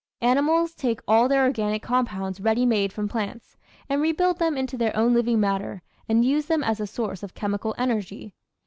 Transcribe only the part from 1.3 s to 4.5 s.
organic compounds ready made from plants, and rebuild